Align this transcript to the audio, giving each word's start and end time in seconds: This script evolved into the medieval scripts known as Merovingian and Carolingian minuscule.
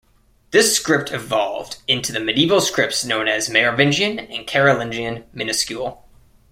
This 0.49 0.75
script 0.75 1.11
evolved 1.11 1.77
into 1.87 2.11
the 2.11 2.19
medieval 2.19 2.59
scripts 2.59 3.05
known 3.05 3.27
as 3.27 3.51
Merovingian 3.51 4.17
and 4.17 4.47
Carolingian 4.47 5.25
minuscule. 5.31 6.03